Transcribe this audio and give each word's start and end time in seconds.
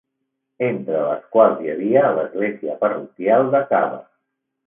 Entre 0.67 1.01
les 1.09 1.25
quals 1.35 1.59
hi 1.67 1.71
havia 1.73 2.07
l'església 2.19 2.75
parroquial 2.85 3.51
de 3.57 3.65
Cava. 3.75 4.01